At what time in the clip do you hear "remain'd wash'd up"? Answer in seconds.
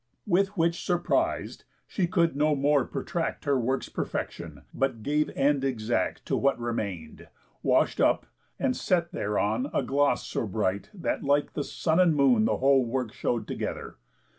6.59-8.25